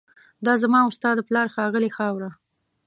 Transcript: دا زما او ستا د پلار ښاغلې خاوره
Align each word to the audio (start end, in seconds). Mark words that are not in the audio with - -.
دا 0.45 0.53
زما 0.63 0.79
او 0.85 0.89
ستا 0.97 1.09
د 1.15 1.19
پلار 1.27 1.47
ښاغلې 1.53 1.89
خاوره 1.97 2.29